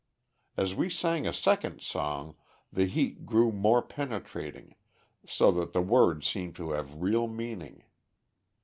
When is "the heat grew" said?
2.73-3.51